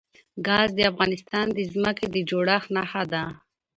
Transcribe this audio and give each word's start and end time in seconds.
ګاز 0.47 0.69
د 0.75 0.79
افغانستان 0.91 1.45
د 1.53 1.59
ځمکې 1.73 2.05
د 2.11 2.15
جوړښت 2.29 2.67
نښه 2.75 3.03
ده. 3.11 3.23